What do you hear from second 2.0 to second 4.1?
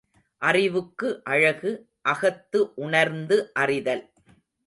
அகத்து உணர்ந்து அறிதல்.